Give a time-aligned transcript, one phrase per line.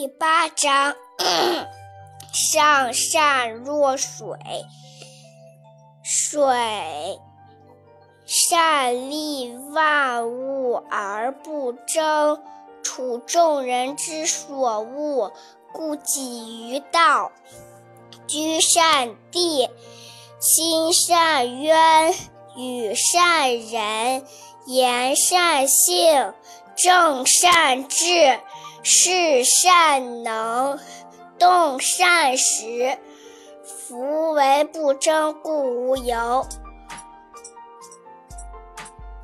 [0.00, 0.94] 第八章：
[2.32, 4.28] 上善若水，
[6.04, 7.18] 水
[8.24, 12.40] 善利万物而不争，
[12.84, 15.32] 处众人之所恶，
[15.72, 17.32] 故几于道。
[18.28, 19.68] 居善地，
[20.38, 22.14] 心善渊，
[22.56, 24.24] 与善人，
[24.66, 26.32] 言善信，
[26.76, 28.38] 正善治。
[28.82, 30.78] 是善能，
[31.38, 32.96] 动善时。
[33.64, 36.46] 夫唯不争，故无尤。